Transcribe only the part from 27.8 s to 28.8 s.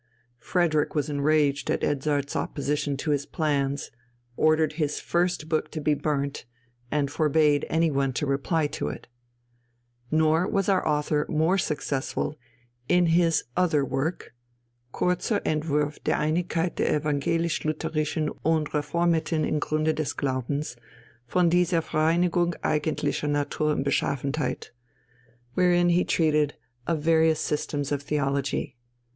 of theology.